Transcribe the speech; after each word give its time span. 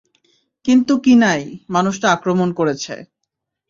কিন্তু 0.65 0.93
কিনাই, 0.97 1.41
মানুষটা 1.69 2.07
আক্রমণ 2.11 2.49
করেছে। 2.53 2.93